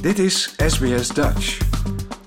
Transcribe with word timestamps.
Dit 0.00 0.18
is 0.18 0.54
SBS 0.56 1.08
Dutch. 1.08 1.58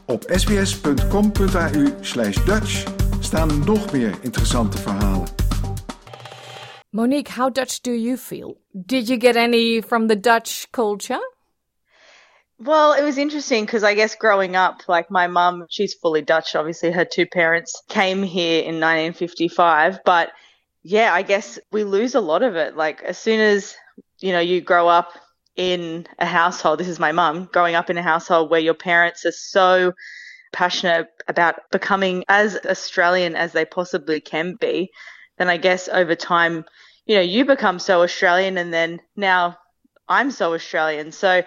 Op 0.05 0.23
sbs.com.au 0.27 1.85
slash 2.01 2.45
Dutch 2.45 2.83
staan 3.19 3.63
nog 3.65 3.91
meer 3.91 4.17
interessante 4.21 4.77
verhalen. 4.77 5.27
Monique, 6.89 7.33
how 7.33 7.51
Dutch 7.51 7.81
do 7.81 7.91
you 7.91 8.17
feel? 8.17 8.57
Did 8.71 9.07
you 9.07 9.19
get 9.19 9.35
any 9.35 9.81
from 9.81 10.07
the 10.07 10.19
Dutch 10.19 10.67
culture? 10.71 11.19
Well, 12.55 12.93
it 12.99 13.03
was 13.03 13.17
interesting 13.17 13.65
because 13.65 13.91
I 13.91 13.95
guess 13.95 14.17
growing 14.17 14.55
up, 14.55 14.81
like 14.87 15.09
my 15.09 15.27
mum, 15.27 15.65
she's 15.69 15.93
fully 16.01 16.21
Dutch. 16.21 16.55
Obviously, 16.55 16.91
her 16.91 17.05
two 17.05 17.25
parents 17.25 17.81
came 17.87 18.23
here 18.23 18.59
in 18.59 18.79
1955. 18.79 19.99
But 20.03 20.27
yeah, 20.83 21.13
I 21.13 21.23
guess 21.23 21.59
we 21.71 21.83
lose 21.83 22.15
a 22.15 22.21
lot 22.21 22.43
of 22.43 22.55
it. 22.55 22.75
Like 22.75 23.01
as 23.03 23.17
soon 23.17 23.39
as, 23.39 23.75
you 24.19 24.31
know, 24.33 24.41
you 24.41 24.61
grow 24.61 24.89
up 24.89 25.13
in 25.55 26.07
a 26.19 26.25
household, 26.25 26.79
this 26.79 26.87
is 26.87 26.99
my 26.99 27.11
mum, 27.11 27.49
growing 27.51 27.75
up 27.75 27.89
in 27.89 27.97
a 27.97 28.03
household 28.03 28.49
where 28.49 28.59
your 28.59 28.73
parents 28.73 29.25
are 29.25 29.31
so 29.31 29.93
passionate 30.53 31.07
about 31.27 31.55
becoming 31.71 32.23
as 32.27 32.57
Australian 32.65 33.35
as 33.35 33.53
they 33.53 33.65
possibly 33.65 34.19
can 34.19 34.55
be, 34.59 34.91
then 35.37 35.49
I 35.49 35.57
guess 35.57 35.87
over 35.87 36.15
time, 36.15 36.65
you 37.05 37.15
know, 37.15 37.21
you 37.21 37.45
become 37.45 37.79
so 37.79 38.01
Australian 38.01 38.57
and 38.57 38.73
then 38.73 38.99
now 39.15 39.57
I'm 40.07 40.31
so 40.31 40.53
Australian. 40.53 41.11
So 41.11 41.43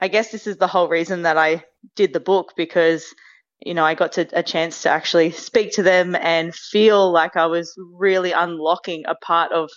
I 0.00 0.08
guess 0.08 0.32
this 0.32 0.46
is 0.46 0.56
the 0.56 0.66
whole 0.66 0.88
reason 0.88 1.22
that 1.22 1.38
I 1.38 1.64
did 1.94 2.12
the 2.12 2.20
book 2.20 2.54
because 2.56 3.14
you 3.60 3.74
know 3.74 3.84
I 3.84 3.94
got 3.94 4.12
to, 4.12 4.28
a 4.32 4.42
chance 4.42 4.82
to 4.82 4.90
actually 4.90 5.30
speak 5.30 5.72
to 5.74 5.82
them 5.82 6.16
and 6.16 6.54
feel 6.54 7.12
like 7.12 7.36
I 7.36 7.46
was 7.46 7.72
really 7.94 8.32
unlocking 8.32 9.04
a 9.06 9.14
part 9.14 9.52
of 9.52 9.70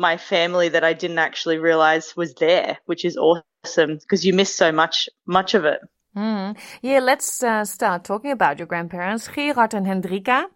my 0.00 0.16
family 0.16 0.70
that 0.70 0.82
I 0.82 0.94
didn't 0.94 1.18
actually 1.18 1.58
realize 1.58 2.16
was 2.16 2.34
there, 2.34 2.78
which 2.86 3.04
is 3.04 3.16
awesome 3.16 3.98
because 3.98 4.24
you 4.24 4.32
miss 4.32 4.54
so 4.54 4.72
much 4.72 5.08
much 5.26 5.54
of 5.54 5.64
it. 5.64 5.80
Mm. 6.16 6.56
Yeah, 6.82 6.98
let's 7.00 7.42
uh, 7.42 7.64
start 7.64 8.04
talking 8.04 8.32
about 8.32 8.58
your 8.58 8.66
grandparents, 8.66 9.28
Gerard 9.28 9.74
and 9.74 9.86
Hendrika. 9.86 10.46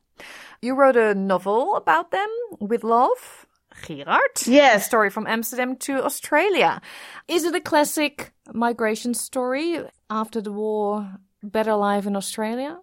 You 0.61 0.75
wrote 0.75 0.97
a 0.97 1.15
novel 1.15 1.77
about 1.77 2.11
them 2.11 2.29
with 2.59 2.83
love. 2.83 3.47
Gerard. 3.87 4.47
Yes. 4.47 4.83
A 4.83 4.85
story 4.85 5.11
from 5.11 5.27
Amsterdam 5.27 5.77
to 5.77 6.03
Australia. 6.05 6.81
Is 7.29 7.45
it 7.45 7.55
a 7.55 7.61
classic 7.61 8.33
migration 8.53 9.15
story 9.15 9.81
after 10.09 10.41
the 10.41 10.53
war, 10.53 11.19
better 11.43 11.75
life 11.75 12.07
in 12.07 12.17
Australia? 12.17 12.79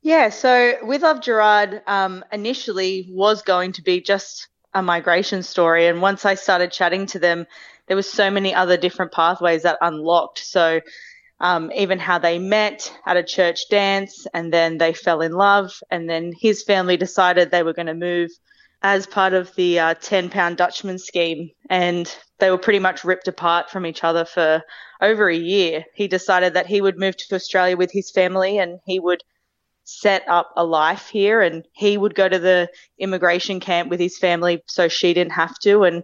Yeah, 0.00 0.30
so 0.30 0.74
with 0.82 1.02
Love 1.02 1.20
Gerard 1.20 1.82
um, 1.86 2.24
initially 2.32 3.08
was 3.10 3.42
going 3.42 3.72
to 3.72 3.82
be 3.82 4.00
just 4.00 4.48
a 4.78 4.82
migration 4.82 5.42
story. 5.42 5.86
And 5.86 6.00
once 6.00 6.24
I 6.24 6.34
started 6.34 6.72
chatting 6.72 7.06
to 7.06 7.18
them, 7.18 7.46
there 7.86 7.96
was 7.96 8.10
so 8.10 8.30
many 8.30 8.54
other 8.54 8.76
different 8.76 9.12
pathways 9.12 9.62
that 9.62 9.78
unlocked. 9.80 10.38
So 10.38 10.80
um, 11.40 11.70
even 11.74 11.98
how 11.98 12.18
they 12.18 12.38
met 12.38 12.92
at 13.06 13.16
a 13.16 13.22
church 13.22 13.68
dance 13.68 14.26
and 14.34 14.52
then 14.52 14.78
they 14.78 14.92
fell 14.92 15.20
in 15.20 15.32
love 15.32 15.72
and 15.90 16.08
then 16.08 16.32
his 16.38 16.62
family 16.64 16.96
decided 16.96 17.50
they 17.50 17.62
were 17.62 17.72
going 17.72 17.86
to 17.86 17.94
move 17.94 18.30
as 18.82 19.06
part 19.06 19.32
of 19.32 19.54
the 19.56 19.78
uh, 19.78 19.94
10 19.94 20.30
pound 20.30 20.56
Dutchman 20.56 20.98
scheme. 20.98 21.50
And 21.68 22.12
they 22.38 22.50
were 22.50 22.58
pretty 22.58 22.78
much 22.78 23.04
ripped 23.04 23.28
apart 23.28 23.70
from 23.70 23.86
each 23.86 24.04
other 24.04 24.24
for 24.24 24.62
over 25.00 25.28
a 25.28 25.36
year. 25.36 25.84
He 25.94 26.08
decided 26.08 26.54
that 26.54 26.66
he 26.66 26.80
would 26.80 26.98
move 26.98 27.16
to 27.16 27.34
Australia 27.34 27.76
with 27.76 27.90
his 27.92 28.10
family 28.10 28.58
and 28.58 28.78
he 28.86 29.00
would 29.00 29.22
set 29.90 30.22
up 30.28 30.52
a 30.56 30.64
life 30.64 31.08
here 31.08 31.40
and 31.40 31.66
he 31.72 31.96
would 31.96 32.14
go 32.14 32.28
to 32.28 32.38
the 32.38 32.68
immigration 32.98 33.58
camp 33.58 33.88
with 33.88 33.98
his 33.98 34.18
family 34.18 34.62
so 34.66 34.86
she 34.86 35.14
didn't 35.14 35.32
have 35.32 35.58
to 35.58 35.82
and 35.82 36.02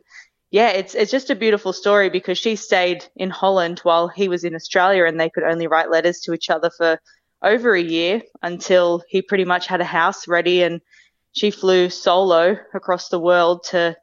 yeah 0.51 0.71
it's 0.71 0.95
it's 0.95 1.11
just 1.11 1.29
a 1.29 1.35
beautiful 1.35 1.71
story 1.71 2.09
because 2.09 2.39
she 2.39 2.57
stayed 2.57 3.05
in 3.17 3.29
Holland 3.29 3.81
while 3.81 4.09
he 4.09 4.27
was 4.27 4.43
in 4.43 4.55
Australia 4.55 5.05
and 5.05 5.21
they 5.21 5.29
could 5.29 5.45
only 5.45 5.67
write 5.67 5.91
letters 5.91 6.21
to 6.21 6.33
each 6.33 6.49
other 6.49 6.71
for 6.71 6.99
over 7.43 7.75
a 7.75 7.83
year 7.83 8.23
until 8.43 9.03
he 9.07 9.21
pretty 9.21 9.45
much 9.45 9.67
had 9.67 9.83
a 9.83 9.85
house 9.85 10.27
ready 10.27 10.63
and 10.63 10.81
she 11.33 11.51
flew 11.51 11.91
solo 11.91 12.57
across 12.73 13.11
the 13.11 13.21
world 13.21 13.65
to 13.65 13.95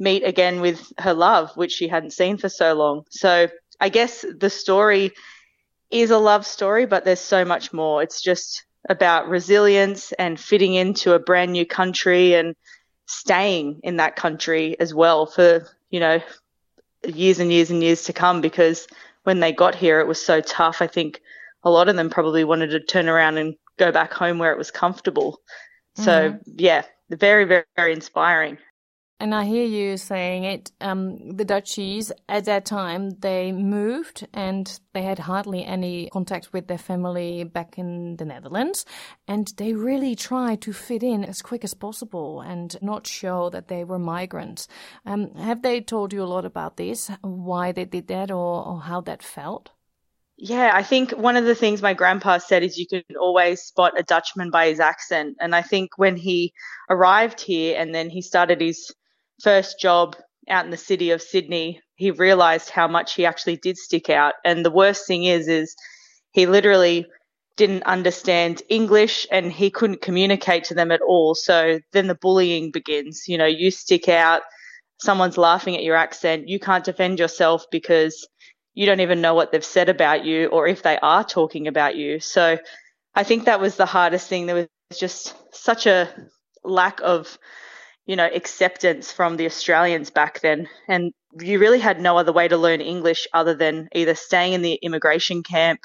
meet 0.00 0.24
again 0.24 0.60
with 0.60 0.92
her 0.98 1.14
love, 1.14 1.56
which 1.56 1.72
she 1.72 1.86
hadn't 1.86 2.12
seen 2.12 2.38
for 2.38 2.48
so 2.48 2.74
long. 2.74 3.04
So 3.10 3.48
I 3.78 3.88
guess 3.88 4.24
the 4.36 4.50
story 4.50 5.12
is 5.90 6.10
a 6.10 6.18
love 6.18 6.44
story, 6.44 6.86
but 6.86 7.04
there's 7.04 7.20
so 7.20 7.44
much 7.44 7.72
more. 7.72 8.02
It's 8.02 8.20
just 8.20 8.64
about 8.88 9.28
resilience 9.28 10.12
and 10.12 10.40
fitting 10.40 10.74
into 10.74 11.12
a 11.12 11.18
brand 11.18 11.52
new 11.52 11.66
country 11.66 12.34
and 12.34 12.56
staying 13.06 13.80
in 13.82 13.96
that 13.96 14.16
country 14.16 14.78
as 14.80 14.94
well 14.94 15.26
for, 15.26 15.66
you 15.90 16.00
know, 16.00 16.20
years 17.06 17.38
and 17.38 17.52
years 17.52 17.70
and 17.70 17.82
years 17.82 18.04
to 18.04 18.12
come 18.12 18.40
because 18.40 18.86
when 19.24 19.40
they 19.40 19.52
got 19.52 19.74
here, 19.74 20.00
it 20.00 20.06
was 20.06 20.24
so 20.24 20.40
tough. 20.40 20.80
I 20.80 20.86
think 20.86 21.20
a 21.62 21.70
lot 21.70 21.88
of 21.88 21.96
them 21.96 22.10
probably 22.10 22.44
wanted 22.44 22.70
to 22.70 22.80
turn 22.80 23.08
around 23.08 23.38
and 23.38 23.56
go 23.76 23.92
back 23.92 24.12
home 24.12 24.38
where 24.38 24.52
it 24.52 24.58
was 24.58 24.70
comfortable. 24.70 25.40
So 25.94 26.30
mm-hmm. 26.30 26.50
yeah, 26.56 26.84
very, 27.10 27.44
very, 27.44 27.64
very 27.76 27.92
inspiring. 27.92 28.58
And 29.20 29.34
I 29.34 29.46
hear 29.46 29.64
you 29.64 29.96
saying 29.96 30.44
it. 30.44 30.70
Um, 30.80 31.36
the 31.36 31.44
Dutchies 31.44 32.12
at 32.28 32.44
that 32.44 32.64
time 32.64 33.10
they 33.18 33.50
moved 33.50 34.28
and 34.32 34.78
they 34.94 35.02
had 35.02 35.18
hardly 35.18 35.64
any 35.64 36.08
contact 36.10 36.52
with 36.52 36.68
their 36.68 36.78
family 36.78 37.42
back 37.42 37.78
in 37.78 38.16
the 38.16 38.24
Netherlands, 38.24 38.86
and 39.26 39.52
they 39.56 39.72
really 39.72 40.14
tried 40.14 40.60
to 40.62 40.72
fit 40.72 41.02
in 41.02 41.24
as 41.24 41.42
quick 41.42 41.64
as 41.64 41.74
possible 41.74 42.42
and 42.42 42.80
not 42.80 43.08
show 43.08 43.50
that 43.50 43.66
they 43.66 43.82
were 43.82 43.98
migrants. 43.98 44.68
Um, 45.04 45.34
have 45.34 45.62
they 45.62 45.80
told 45.80 46.12
you 46.12 46.22
a 46.22 46.32
lot 46.34 46.44
about 46.44 46.76
this? 46.76 47.10
Why 47.22 47.72
they 47.72 47.86
did 47.86 48.06
that, 48.06 48.30
or, 48.30 48.64
or 48.64 48.82
how 48.82 49.00
that 49.00 49.24
felt? 49.24 49.70
Yeah, 50.36 50.70
I 50.72 50.84
think 50.84 51.10
one 51.10 51.36
of 51.36 51.44
the 51.44 51.56
things 51.56 51.82
my 51.82 51.94
grandpa 51.94 52.38
said 52.38 52.62
is 52.62 52.78
you 52.78 52.86
can 52.86 53.02
always 53.20 53.60
spot 53.62 53.98
a 53.98 54.04
Dutchman 54.04 54.50
by 54.52 54.68
his 54.68 54.78
accent. 54.78 55.36
And 55.40 55.56
I 55.56 55.62
think 55.62 55.98
when 55.98 56.14
he 56.14 56.52
arrived 56.88 57.40
here 57.40 57.76
and 57.76 57.92
then 57.92 58.08
he 58.08 58.22
started 58.22 58.60
his 58.60 58.94
first 59.42 59.80
job 59.80 60.16
out 60.48 60.64
in 60.64 60.70
the 60.70 60.76
city 60.76 61.10
of 61.10 61.22
Sydney, 61.22 61.80
he 61.96 62.10
realized 62.10 62.70
how 62.70 62.88
much 62.88 63.14
he 63.14 63.26
actually 63.26 63.56
did 63.56 63.76
stick 63.76 64.08
out. 64.08 64.34
And 64.44 64.64
the 64.64 64.70
worst 64.70 65.06
thing 65.06 65.24
is, 65.24 65.48
is 65.48 65.74
he 66.32 66.46
literally 66.46 67.06
didn't 67.56 67.82
understand 67.82 68.62
English 68.68 69.26
and 69.32 69.52
he 69.52 69.70
couldn't 69.70 70.00
communicate 70.00 70.64
to 70.64 70.74
them 70.74 70.92
at 70.92 71.02
all. 71.02 71.34
So 71.34 71.80
then 71.92 72.06
the 72.06 72.14
bullying 72.14 72.70
begins. 72.70 73.24
You 73.26 73.36
know, 73.36 73.46
you 73.46 73.70
stick 73.70 74.08
out, 74.08 74.42
someone's 75.00 75.36
laughing 75.36 75.76
at 75.76 75.82
your 75.82 75.96
accent, 75.96 76.48
you 76.48 76.60
can't 76.60 76.84
defend 76.84 77.18
yourself 77.18 77.64
because 77.70 78.26
you 78.74 78.86
don't 78.86 79.00
even 79.00 79.20
know 79.20 79.34
what 79.34 79.50
they've 79.50 79.64
said 79.64 79.88
about 79.88 80.24
you 80.24 80.46
or 80.46 80.68
if 80.68 80.82
they 80.82 80.98
are 81.00 81.24
talking 81.24 81.66
about 81.66 81.96
you. 81.96 82.20
So 82.20 82.58
I 83.14 83.24
think 83.24 83.44
that 83.44 83.60
was 83.60 83.74
the 83.74 83.86
hardest 83.86 84.28
thing. 84.28 84.46
There 84.46 84.54
was 84.54 84.68
just 84.96 85.34
such 85.52 85.86
a 85.86 86.08
lack 86.62 87.00
of, 87.02 87.38
you 88.08 88.16
know, 88.16 88.28
acceptance 88.34 89.12
from 89.12 89.36
the 89.36 89.44
Australians 89.44 90.10
back 90.10 90.40
then. 90.40 90.66
And 90.88 91.12
you 91.38 91.58
really 91.58 91.78
had 91.78 92.00
no 92.00 92.16
other 92.16 92.32
way 92.32 92.48
to 92.48 92.56
learn 92.56 92.80
English 92.80 93.28
other 93.34 93.54
than 93.54 93.88
either 93.94 94.14
staying 94.14 94.54
in 94.54 94.62
the 94.62 94.78
immigration 94.82 95.42
camp 95.42 95.80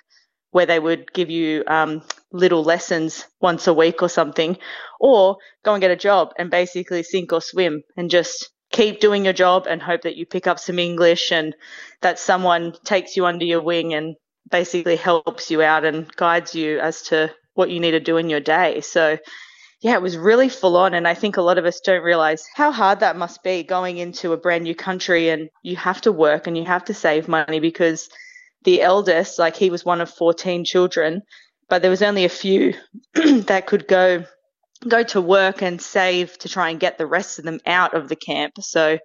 where 0.51 0.65
they 0.65 0.79
would 0.79 1.11
give 1.11 1.29
you 1.29 1.65
um, 1.67 2.01
little 2.31 2.63
lessons 2.63 3.25
once 3.41 3.67
a 3.67 3.73
week 3.73 4.01
or 4.01 4.07
something, 4.07 4.57
or 5.01 5.35
go 5.65 5.73
and 5.73 5.81
get 5.81 5.91
a 5.91 5.97
job 5.97 6.29
and 6.37 6.49
basically 6.49 7.03
sink 7.03 7.33
or 7.33 7.41
swim 7.41 7.83
and 7.97 8.09
just 8.09 8.51
keep 8.71 9.01
doing 9.01 9.25
your 9.25 9.33
job 9.33 9.67
and 9.67 9.81
hope 9.81 10.03
that 10.03 10.15
you 10.15 10.25
pick 10.25 10.47
up 10.47 10.59
some 10.59 10.79
English 10.79 11.31
and 11.31 11.53
that 12.01 12.19
someone 12.19 12.73
takes 12.85 13.17
you 13.17 13.25
under 13.25 13.45
your 13.45 13.61
wing 13.61 13.93
and 13.93 14.15
basically 14.49 14.95
helps 14.95 15.51
you 15.51 15.61
out 15.61 15.83
and 15.83 16.09
guides 16.15 16.55
you 16.55 16.79
as 16.79 17.01
to 17.01 17.29
what 17.55 17.69
you 17.69 17.81
need 17.81 17.91
to 17.91 17.99
do 17.99 18.15
in 18.15 18.29
your 18.29 18.39
day. 18.39 18.79
So, 18.79 19.17
yeah, 19.83 19.95
it 19.95 20.01
was 20.01 20.17
really 20.17 20.47
full 20.47 20.77
on. 20.77 20.93
And 20.93 21.05
I 21.05 21.13
think 21.13 21.35
a 21.35 21.41
lot 21.41 21.57
of 21.57 21.65
us 21.65 21.81
don't 21.81 22.03
realize 22.03 22.47
how 22.55 22.71
hard 22.71 23.01
that 23.01 23.17
must 23.17 23.43
be 23.43 23.63
going 23.63 23.97
into 23.97 24.31
a 24.31 24.37
brand 24.37 24.63
new 24.63 24.73
country 24.73 25.27
and 25.27 25.49
you 25.61 25.75
have 25.75 25.99
to 26.01 26.11
work 26.11 26.47
and 26.47 26.57
you 26.57 26.63
have 26.63 26.85
to 26.85 26.93
save 26.93 27.27
money 27.27 27.59
because 27.59 28.09
the 28.63 28.81
eldest, 28.81 29.37
like 29.37 29.57
he 29.57 29.69
was 29.69 29.83
one 29.83 29.99
of 29.99 30.09
14 30.09 30.63
children, 30.63 31.21
but 31.67 31.81
there 31.81 31.91
was 31.91 32.01
only 32.01 32.23
a 32.23 32.29
few 32.29 32.73
that 33.13 33.67
could 33.67 33.87
go 33.87 34.23
go 34.87 35.03
to 35.03 35.21
work 35.21 35.61
and 35.61 35.81
save 35.81 36.37
to 36.37 36.49
try 36.49 36.69
and 36.69 36.79
get 36.79 36.97
the 36.97 37.05
rest 37.05 37.39
of 37.39 37.45
them 37.45 37.59
out 37.65 37.93
of 37.93 38.07
the 38.07 38.15
camp. 38.15 38.53
So 38.61 38.97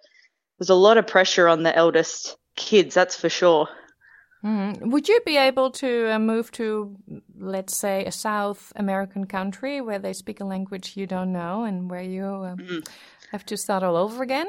there's 0.58 0.70
a 0.70 0.74
lot 0.74 0.96
of 0.96 1.06
pressure 1.08 1.48
on 1.48 1.64
the 1.64 1.74
eldest 1.74 2.36
kids, 2.56 2.94
that's 2.94 3.16
for 3.16 3.28
sure. 3.28 3.68
Mm. 4.44 4.90
Would 4.92 5.08
you 5.08 5.20
be 5.26 5.36
able 5.36 5.70
to 5.72 6.12
uh, 6.12 6.18
move 6.18 6.52
to, 6.52 6.96
let's 7.38 7.76
say, 7.76 8.04
a 8.04 8.12
South 8.12 8.72
American 8.76 9.26
country 9.26 9.80
where 9.80 9.98
they 9.98 10.12
speak 10.12 10.40
a 10.40 10.44
language 10.44 10.96
you 10.96 11.06
don't 11.06 11.32
know 11.32 11.64
and 11.64 11.90
where 11.90 12.02
you 12.02 12.24
uh, 12.24 12.54
mm. 12.54 12.88
have 13.32 13.44
to 13.46 13.56
start 13.56 13.82
all 13.82 13.96
over 13.96 14.22
again? 14.22 14.46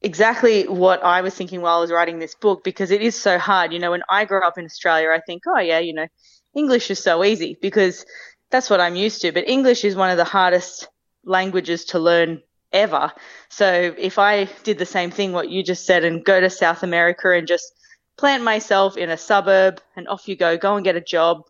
Exactly 0.00 0.64
what 0.64 1.02
I 1.02 1.20
was 1.20 1.34
thinking 1.34 1.60
while 1.60 1.78
I 1.78 1.80
was 1.80 1.90
writing 1.90 2.18
this 2.18 2.34
book 2.34 2.64
because 2.64 2.90
it 2.90 3.02
is 3.02 3.14
so 3.14 3.38
hard. 3.38 3.72
You 3.72 3.78
know, 3.78 3.90
when 3.90 4.02
I 4.08 4.24
grew 4.24 4.42
up 4.42 4.58
in 4.58 4.64
Australia, 4.64 5.10
I 5.10 5.20
think, 5.20 5.42
oh, 5.46 5.60
yeah, 5.60 5.78
you 5.80 5.92
know, 5.92 6.06
English 6.54 6.90
is 6.90 6.98
so 6.98 7.24
easy 7.24 7.58
because 7.60 8.06
that's 8.50 8.70
what 8.70 8.80
I'm 8.80 8.96
used 8.96 9.20
to. 9.22 9.32
But 9.32 9.48
English 9.48 9.84
is 9.84 9.96
one 9.96 10.10
of 10.10 10.16
the 10.16 10.24
hardest 10.24 10.88
languages 11.24 11.86
to 11.86 11.98
learn 11.98 12.42
ever. 12.72 13.12
So 13.50 13.94
if 13.96 14.18
I 14.18 14.48
did 14.62 14.78
the 14.78 14.86
same 14.86 15.10
thing, 15.10 15.32
what 15.32 15.50
you 15.50 15.62
just 15.62 15.86
said, 15.86 16.04
and 16.04 16.24
go 16.24 16.40
to 16.40 16.50
South 16.50 16.82
America 16.82 17.30
and 17.30 17.46
just 17.46 17.72
plant 18.16 18.42
myself 18.42 18.96
in 18.96 19.10
a 19.10 19.16
suburb 19.16 19.80
and 19.96 20.08
off 20.08 20.28
you 20.28 20.36
go, 20.36 20.56
go 20.56 20.76
and 20.76 20.84
get 20.84 20.96
a 20.96 21.00
job, 21.00 21.42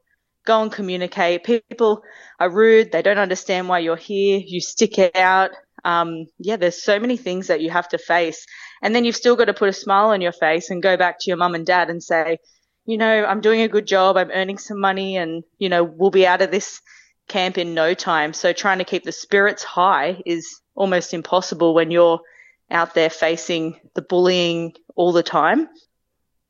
go 0.46 0.62
and 0.62 0.72
communicate. 0.72 1.44
People 1.44 2.02
are 2.38 2.50
rude. 2.50 2.92
They 2.92 3.02
don't 3.02 3.18
understand 3.18 3.68
why 3.68 3.80
you're 3.80 3.96
here. 3.96 4.40
You 4.44 4.60
stick 4.60 4.98
it 4.98 5.16
out. 5.16 5.50
Um, 5.84 6.26
yeah, 6.38 6.56
there's 6.56 6.82
so 6.82 6.98
many 6.98 7.16
things 7.16 7.48
that 7.48 7.60
you 7.60 7.70
have 7.70 7.88
to 7.90 7.98
face. 7.98 8.46
And 8.82 8.94
then 8.94 9.04
you've 9.04 9.16
still 9.16 9.36
got 9.36 9.46
to 9.46 9.54
put 9.54 9.68
a 9.68 9.72
smile 9.72 10.10
on 10.10 10.20
your 10.20 10.32
face 10.32 10.70
and 10.70 10.82
go 10.82 10.96
back 10.96 11.16
to 11.20 11.30
your 11.30 11.36
mum 11.36 11.54
and 11.54 11.66
dad 11.66 11.90
and 11.90 12.02
say, 12.02 12.38
you 12.86 12.98
know, 12.98 13.24
I'm 13.24 13.40
doing 13.40 13.62
a 13.62 13.68
good 13.68 13.86
job. 13.86 14.16
I'm 14.16 14.30
earning 14.30 14.58
some 14.58 14.78
money 14.78 15.16
and, 15.16 15.42
you 15.58 15.68
know, 15.68 15.84
we'll 15.84 16.10
be 16.10 16.26
out 16.26 16.42
of 16.42 16.50
this 16.50 16.80
camp 17.28 17.56
in 17.58 17.74
no 17.74 17.94
time. 17.94 18.32
So 18.32 18.52
trying 18.52 18.78
to 18.78 18.84
keep 18.84 19.04
the 19.04 19.12
spirits 19.12 19.62
high 19.62 20.22
is 20.26 20.60
almost 20.74 21.14
impossible 21.14 21.74
when 21.74 21.90
you're 21.90 22.20
out 22.70 22.94
there 22.94 23.10
facing 23.10 23.80
the 23.94 24.02
bullying 24.02 24.74
all 24.96 25.12
the 25.12 25.22
time. 25.22 25.68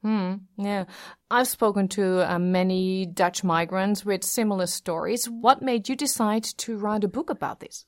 Hmm, 0.05 0.35
yeah. 0.59 0.85
I've 1.31 1.49
spoken 1.49 1.89
to 1.89 2.31
uh, 2.31 2.39
many 2.39 3.07
Dutch 3.07 3.43
migrants 3.43 4.05
with 4.05 4.23
similar 4.23 4.67
stories. 4.67 5.25
What 5.25 5.63
made 5.63 5.89
you 5.89 5.97
decide 5.97 6.45
to 6.59 6.77
write 6.77 7.05
a 7.05 7.09
book 7.09 7.31
about 7.31 7.61
this? 7.61 7.87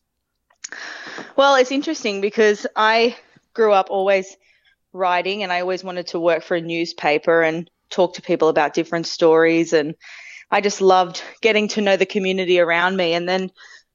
Well, 1.37 1.57
it's 1.57 1.71
interesting 1.71 2.23
because 2.23 2.67
I 2.75 3.17
grew 3.53 3.73
up 3.73 3.89
always 3.91 4.35
writing 4.95 5.43
and 5.43 5.53
I 5.53 5.61
always 5.61 5.85
wanted 5.85 6.07
to 6.09 6.19
work 6.19 6.43
for 6.43 6.57
a 6.57 6.61
newspaper 6.63 7.43
and 7.43 7.71
talk 7.91 8.15
to 8.15 8.23
people 8.23 8.49
about 8.49 8.73
different 8.73 9.07
stories 9.07 9.75
and 9.75 9.95
I 10.51 10.63
just 10.63 10.81
loved 10.81 11.23
getting 11.43 11.69
to 11.69 11.83
know 11.83 11.99
the 11.99 12.07
community 12.07 12.61
around 12.61 12.97
me. 12.97 13.13
And 13.13 13.29
then, 13.29 13.51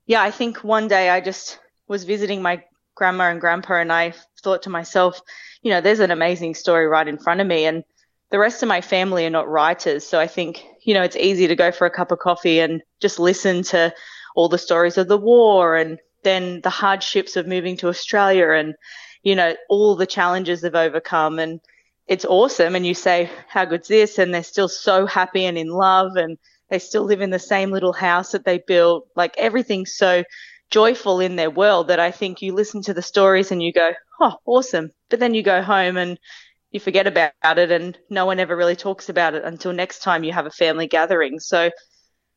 yeah, 0.06 0.22
I 0.22 0.30
think 0.30 0.64
one 0.64 0.88
day 0.88 1.10
I 1.10 1.22
just 1.22 1.60
was 1.88 2.04
visiting 2.04 2.44
my 2.44 2.64
grandma 2.96 3.30
and 3.30 3.42
grandpa, 3.42 3.76
and 3.76 3.92
I 3.92 4.14
thought 4.44 4.64
to 4.64 4.70
myself, 4.70 5.22
you 5.62 5.72
know, 5.72 5.82
there's 5.82 6.02
an 6.02 6.12
amazing 6.12 6.56
story 6.56 6.88
right 6.88 7.08
in 7.08 7.18
front 7.18 7.42
of 7.42 7.48
me. 7.48 7.66
And 7.66 7.84
the 8.32 8.40
rest 8.40 8.64
of 8.64 8.70
my 8.70 8.82
family 8.82 9.26
are 9.26 9.30
not 9.30 9.50
writers. 9.50 10.06
So 10.06 10.20
I 10.20 10.28
think, 10.28 10.64
you 10.84 10.94
know, 10.94 11.04
it's 11.04 11.18
easy 11.18 11.48
to 11.48 11.56
go 11.56 11.72
for 11.72 11.86
a 11.86 11.92
cup 11.92 12.12
of 12.12 12.20
coffee 12.20 12.60
and 12.60 12.82
just 13.02 13.20
listen 13.20 13.62
to 13.64 13.94
all 14.36 14.48
the 14.48 14.58
stories 14.58 14.98
of 14.98 15.08
the 15.08 15.18
war 15.18 15.76
and 15.76 16.00
then 16.24 16.62
the 16.62 16.70
hardships 16.70 17.36
of 17.36 17.46
moving 17.48 17.76
to 17.78 17.90
Australia 17.90 18.52
and, 18.52 18.76
you 19.24 19.36
know, 19.36 19.56
all 19.70 19.96
the 19.96 20.06
challenges 20.06 20.62
they've 20.62 20.74
overcome. 20.74 21.40
And 21.40 21.60
it's 22.08 22.26
awesome. 22.26 22.76
And 22.76 22.86
you 22.86 22.94
say, 22.94 23.30
how 23.48 23.66
good's 23.66 23.90
this? 23.90 24.18
And 24.18 24.34
they're 24.34 24.44
still 24.44 24.70
so 24.70 25.06
happy 25.06 25.46
and 25.46 25.58
in 25.58 25.68
love 25.68 26.16
and 26.16 26.38
they 26.70 26.80
still 26.80 27.04
live 27.04 27.20
in 27.20 27.32
the 27.32 27.40
same 27.40 27.72
little 27.72 27.94
house 27.94 28.32
that 28.32 28.46
they 28.46 28.60
built. 28.60 29.08
Like 29.14 29.36
everything's 29.38 29.94
so 29.94 30.24
joyful 30.70 31.20
in 31.20 31.36
their 31.36 31.52
world 31.52 31.90
that 31.90 32.00
I 32.00 32.12
think 32.12 32.42
you 32.42 32.54
listen 32.54 32.82
to 32.84 32.94
the 32.94 33.02
stories 33.02 33.52
and 33.52 33.62
you 33.62 33.74
go, 33.74 33.92
oh, 34.22 34.38
awesome. 34.46 34.92
But 35.10 35.20
then 35.20 35.34
you 35.34 35.44
go 35.44 35.62
home 35.62 35.98
and 35.98 36.18
you 36.72 36.80
forget 36.80 37.08
about 37.08 37.58
it 37.58 37.72
and 37.72 37.98
no 38.10 38.26
one 38.26 38.40
ever 38.40 38.56
really 38.56 38.76
talks 38.76 39.10
about 39.10 39.34
it 39.34 39.44
until 39.44 39.74
next 39.74 40.00
time 40.00 40.24
you 40.24 40.32
have 40.32 40.46
a 40.46 40.52
family 40.52 40.88
gathering. 40.88 41.40
So 41.40 41.72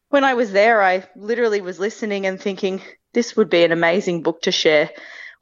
when 0.08 0.24
I 0.24 0.34
was 0.34 0.52
there, 0.52 0.82
I 0.82 1.04
literally 1.16 1.60
was 1.60 1.78
listening 1.78 2.26
and 2.26 2.40
thinking, 2.40 2.82
this 3.12 3.36
would 3.36 3.48
be 3.48 3.64
an 3.64 3.72
amazing 3.72 4.22
book 4.22 4.42
to 4.42 4.52
share 4.52 4.90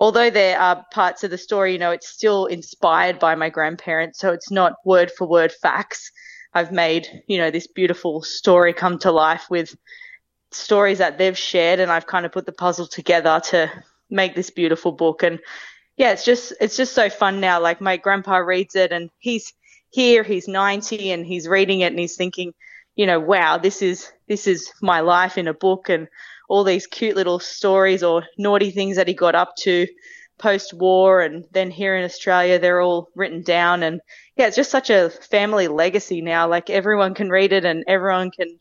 although 0.02 0.30
there 0.30 0.58
are 0.58 0.84
parts 0.92 1.22
of 1.22 1.30
the 1.30 1.38
story, 1.38 1.72
you 1.72 1.78
know, 1.78 1.92
it's 1.92 2.08
still 2.08 2.46
inspired 2.46 3.20
by 3.20 3.36
my 3.36 3.48
grandparents. 3.48 4.18
So 4.18 4.32
it's 4.32 4.50
not 4.50 4.74
word 4.84 5.12
for 5.16 5.28
word 5.28 5.52
facts. 5.52 6.10
I've 6.52 6.72
made, 6.72 7.06
you 7.28 7.38
know, 7.38 7.52
this 7.52 7.68
beautiful 7.68 8.20
story 8.22 8.72
come 8.72 8.98
to 8.98 9.12
life 9.12 9.46
with 9.48 9.76
stories 10.50 10.98
that 10.98 11.18
they've 11.18 11.38
shared 11.38 11.78
and 11.78 11.90
I've 11.90 12.08
kind 12.08 12.26
of 12.26 12.32
put 12.32 12.46
the 12.46 12.52
puzzle 12.52 12.88
together 12.88 13.40
to 13.50 13.70
make 14.10 14.34
this 14.34 14.50
beautiful 14.50 14.90
book. 14.90 15.22
And 15.22 15.38
yeah, 15.96 16.12
it's 16.12 16.24
just, 16.24 16.54
it's 16.60 16.76
just 16.76 16.94
so 16.94 17.10
fun 17.10 17.40
now. 17.40 17.60
Like 17.60 17.80
my 17.80 17.96
grandpa 17.96 18.36
reads 18.36 18.74
it 18.74 18.92
and 18.92 19.10
he's 19.18 19.52
here, 19.90 20.22
he's 20.22 20.48
90 20.48 21.10
and 21.10 21.26
he's 21.26 21.48
reading 21.48 21.80
it 21.80 21.92
and 21.92 21.98
he's 21.98 22.16
thinking, 22.16 22.54
you 22.96 23.06
know, 23.06 23.20
wow, 23.20 23.58
this 23.58 23.82
is, 23.82 24.10
this 24.28 24.46
is 24.46 24.70
my 24.80 25.00
life 25.00 25.38
in 25.38 25.48
a 25.48 25.54
book. 25.54 25.88
And 25.88 26.08
all 26.52 26.64
these 26.64 26.86
cute 26.86 27.16
little 27.16 27.38
stories 27.38 28.02
or 28.02 28.26
naughty 28.36 28.70
things 28.70 28.96
that 28.96 29.08
he 29.08 29.14
got 29.14 29.34
up 29.34 29.56
to 29.56 29.86
post 30.38 30.74
war 30.74 31.22
and 31.22 31.46
then 31.52 31.70
here 31.70 31.96
in 31.96 32.04
Australia 32.04 32.58
they're 32.58 32.82
all 32.82 33.08
written 33.14 33.42
down 33.42 33.82
and 33.82 34.02
yeah 34.36 34.46
it's 34.48 34.56
just 34.56 34.70
such 34.70 34.90
a 34.90 35.08
family 35.08 35.66
legacy 35.66 36.20
now 36.20 36.46
like 36.46 36.68
everyone 36.68 37.14
can 37.14 37.30
read 37.30 37.54
it 37.54 37.64
and 37.64 37.84
everyone 37.86 38.30
can 38.30 38.58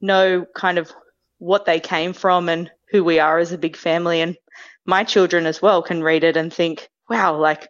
know 0.00 0.46
kind 0.54 0.78
of 0.78 0.92
what 1.38 1.64
they 1.64 1.80
came 1.80 2.12
from 2.12 2.48
and 2.48 2.70
who 2.92 3.02
we 3.02 3.18
are 3.18 3.38
as 3.38 3.50
a 3.50 3.58
big 3.58 3.76
family 3.76 4.20
and 4.20 4.36
my 4.86 5.04
children 5.04 5.46
as 5.46 5.60
well 5.62 5.82
can 5.82 6.02
read 6.02 6.24
it 6.24 6.36
and 6.36 6.52
think 6.52 6.88
wow 7.08 7.36
like 7.36 7.68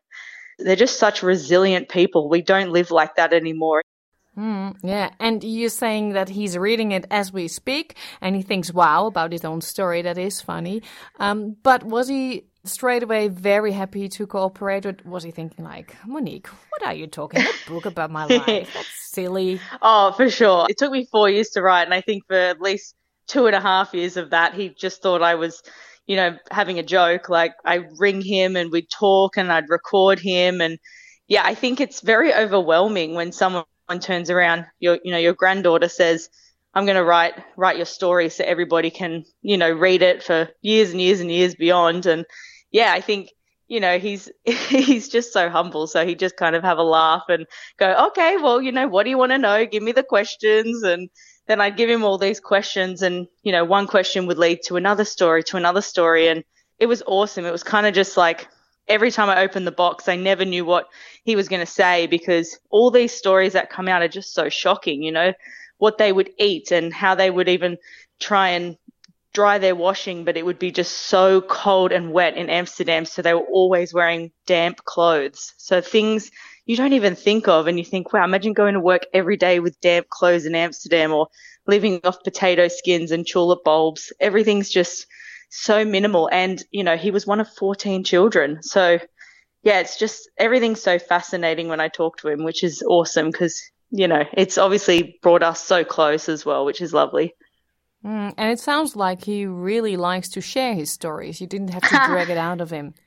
they're 0.58 0.76
just 0.76 0.99
such 0.99 1.22
resilient 1.22 1.88
people 1.88 2.28
we 2.28 2.43
don't 2.43 2.70
live 2.70 2.90
like 2.90 3.16
that 3.16 3.32
anymore 3.32 3.82
Mm, 4.37 4.76
yeah, 4.82 5.11
and 5.20 5.44
you're 5.44 5.69
saying 5.69 6.14
that 6.14 6.28
he's 6.28 6.58
reading 6.58 6.90
it 6.90 7.06
as 7.11 7.32
we 7.32 7.46
speak, 7.46 7.96
and 8.20 8.34
he 8.34 8.43
thinks, 8.43 8.72
"Wow!" 8.72 9.06
about 9.06 9.31
his 9.31 9.44
own 9.44 9.61
story. 9.61 10.02
That 10.02 10.19
is 10.19 10.40
funny. 10.40 10.82
Um, 11.20 11.56
but 11.62 11.84
was 11.84 12.08
he 12.08 12.46
straight 12.64 13.02
away 13.05 13.28
very 13.28 13.70
happy 13.72 14.08
to 14.08 14.26
cooperate, 14.26 14.87
or 14.87 14.96
was 15.05 15.22
he 15.22 15.31
thinking 15.31 15.64
like, 15.64 15.94
"Monique, 16.05 16.49
what 16.49 16.84
are 16.84 16.94
you 16.94 17.06
talking? 17.06 17.43
A 17.43 17.46
book 17.70 17.87
about 17.87 18.10
my 18.10 18.25
life? 18.25 18.70
That's 18.75 19.10
silly." 19.12 19.60
Oh, 19.81 20.10
for 20.12 20.28
sure. 20.28 20.67
It 20.69 20.78
took 20.78 20.90
me 20.90 21.06
four 21.10 21.31
years 21.31 21.50
to 21.50 21.62
write, 21.62 21.84
and 21.84 21.94
I 21.94 22.00
think 22.00 22.26
for 22.26 22.34
at 22.34 22.60
least 22.60 22.96
two 23.28 23.46
and 23.46 23.55
a 23.55 23.60
half 23.60 23.94
years 23.94 24.17
of 24.17 24.31
that, 24.31 24.55
he 24.55 24.69
just 24.69 25.00
thought 25.00 25.22
I 25.22 25.37
was 25.37 25.62
you 26.06 26.17
know, 26.17 26.37
having 26.51 26.79
a 26.79 26.83
joke. 26.83 27.29
Like 27.29 27.55
I 27.65 27.87
ring 27.99 28.21
him 28.21 28.56
and 28.56 28.71
we'd 28.71 28.91
talk 28.91 29.37
and 29.37 29.51
I'd 29.53 29.69
record 29.69 30.19
him. 30.19 30.61
And 30.61 30.79
yeah, 31.29 31.43
I 31.45 31.55
think 31.55 31.81
it's 31.81 32.01
very 32.01 32.35
overwhelming 32.35 33.15
when 33.15 33.33
someone 33.33 33.65
turns 34.01 34.31
around, 34.31 34.67
your 34.81 34.99
you 35.05 35.12
know 35.12 35.19
your 35.19 35.35
granddaughter 35.35 35.89
says, 35.89 36.29
"I'm 36.75 36.85
going 36.87 36.97
to 36.97 37.05
write 37.05 37.35
write 37.56 37.77
your 37.77 37.87
story 37.87 38.29
so 38.29 38.45
everybody 38.45 38.91
can 38.91 39.25
you 39.43 39.56
know 39.56 39.71
read 39.73 40.03
it 40.03 40.23
for 40.23 40.49
years 40.62 40.91
and 40.91 41.01
years 41.01 41.21
and 41.21 41.31
years 41.31 41.55
beyond." 41.55 42.06
And 42.06 42.25
yeah, 42.71 42.93
I 42.93 43.01
think 43.01 43.31
you 43.69 43.81
know 43.81 43.99
he's 43.99 44.31
he's 44.45 45.09
just 45.09 45.33
so 45.33 45.49
humble, 45.51 45.87
so 45.87 46.06
he 46.06 46.15
just 46.15 46.37
kind 46.37 46.56
of 46.56 46.62
have 46.62 46.79
a 46.79 46.83
laugh 46.83 47.25
and 47.29 47.47
go, 47.79 48.09
"Okay, 48.09 48.37
well, 48.37 48.61
you 48.61 48.73
know, 48.73 48.89
what 48.89 49.05
do 49.05 49.11
you 49.11 49.19
want 49.19 49.33
to 49.33 49.39
know? 49.39 49.67
Give 49.67 49.83
me 49.83 49.93
the 49.93 50.03
questions." 50.03 50.83
And 50.83 51.09
then 51.46 51.61
I'd 51.61 51.76
give 51.76 51.91
him 51.91 52.05
all 52.05 52.19
these 52.19 52.41
questions, 52.41 53.02
and 53.02 53.26
you 53.43 53.52
know, 53.52 53.64
one 53.64 53.87
question 53.87 54.26
would 54.26 54.38
lead 54.38 54.61
to 54.67 54.76
another 54.76 55.05
story, 55.05 55.43
to 55.44 55.56
another 55.56 55.82
story, 55.82 56.29
and 56.29 56.44
it 56.79 56.87
was 56.87 57.02
awesome. 57.06 57.44
It 57.44 57.52
was 57.52 57.62
kind 57.62 57.87
of 57.87 57.94
just 57.94 58.17
like 58.17 58.49
every 58.88 59.11
time 59.11 59.31
I 59.31 59.43
opened 59.43 59.67
the 59.67 59.73
box, 59.73 60.08
I 60.08 60.17
never 60.17 60.44
knew 60.44 60.64
what 60.64 60.88
he 61.25 61.37
was 61.37 61.49
going 61.49 61.64
to 61.64 61.67
say 61.70 62.06
because 62.06 62.58
all 62.70 62.91
these 62.91 63.13
stories 63.13 63.55
that 63.55 63.70
come 63.70 63.89
out 63.89 64.03
are 64.03 64.08
just 64.08 64.34
so 64.34 64.48
shocking, 64.48 65.03
you 65.03 65.13
know, 65.13 65.32
what 65.79 65.98
they 65.98 66.13
would 66.13 66.31
eat 66.39 66.70
and 66.70 66.93
how 66.93 67.15
they 67.15 67.31
would 67.31 67.48
even 67.48 67.79
try 68.20 68.51
and 68.51 68.77
dry 69.32 69.58
their 69.58 69.74
washing, 69.74 70.24
but 70.24 70.36
it 70.36 70.46
would 70.46 70.58
be 70.58 70.70
just 70.70 70.93
so 70.93 71.41
cold 71.41 71.93
and 71.93 72.13
wet 72.13 72.36
in 72.36 72.48
Amsterdam. 72.48 73.05
So 73.05 73.20
they 73.20 73.34
were 73.34 73.41
always 73.53 73.93
wearing 73.93 74.31
damp 74.46 74.84
clothes. 74.84 75.55
So 75.56 75.81
things 75.81 76.31
you 76.67 76.77
don't 76.77 76.94
even 76.94 77.15
think 77.15 77.47
of 77.47 77.67
and 77.67 77.79
you 77.79 77.85
think, 77.85 78.13
wow, 78.13 78.25
imagine 78.25 78.53
going 78.53 78.75
to 78.75 78.81
work 78.81 79.06
every 79.13 79.37
day 79.37 79.61
with 79.61 79.81
damp 79.81 80.09
clothes 80.09 80.47
in 80.47 80.55
Amsterdam 80.55 81.13
or 81.13 81.29
living 81.67 82.01
off 82.05 82.23
potato 82.25 82.69
skins 82.69 83.11
and 83.11 83.27
tulip 83.27 83.65
bulbs. 83.65 84.13
Everything's 84.21 84.71
just 84.71 85.06
so 85.51 85.85
minimal. 85.85 86.29
And, 86.33 86.63
you 86.71 86.83
know, 86.83 86.97
he 86.97 87.11
was 87.11 87.27
one 87.27 87.41
of 87.41 87.49
14 87.49 88.03
children. 88.05 88.63
So, 88.63 88.99
yeah, 89.63 89.81
it's 89.81 89.99
just 89.99 90.31
everything's 90.39 90.83
so 90.83 90.99
fascinating 90.99 91.69
when 91.69 91.81
I 91.81 91.89
talk 91.89 92.19
to 92.19 92.29
him, 92.29 92.44
which 92.44 92.65
is 92.65 92.83
awesome 92.83 93.31
because, 93.31 93.63
you 93.91 94.09
know, 94.09 94.25
it's 94.33 94.56
obviously 94.56 95.19
brought 95.23 95.43
us 95.43 95.61
so 95.61 95.85
close 95.85 96.29
as 96.31 96.47
well, 96.47 96.65
which 96.65 96.81
is 96.81 96.94
lovely. 96.94 97.35
Mm, 98.05 98.35
and 98.37 98.51
it 98.51 98.59
sounds 98.59 98.97
like 98.97 99.25
he 99.25 99.44
really 99.47 99.97
likes 99.97 100.29
to 100.31 100.41
share 100.41 100.75
his 100.75 100.91
stories. 100.91 101.41
You 101.41 101.47
didn't 101.47 101.69
have 101.69 101.83
to 101.83 102.01
drag 102.06 102.31
it 102.31 102.39
out 102.39 102.61
of 102.61 102.71
him. 102.71 102.94